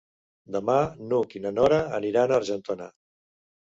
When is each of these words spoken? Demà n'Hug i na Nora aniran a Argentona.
Demà 0.55 0.77
n'Hug 1.11 1.37
i 1.41 1.43
na 1.45 1.53
Nora 1.59 1.79
aniran 2.01 2.37
a 2.37 2.43
Argentona. 2.43 2.93